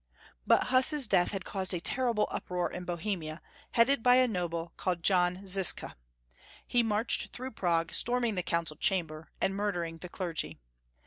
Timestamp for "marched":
6.81-7.31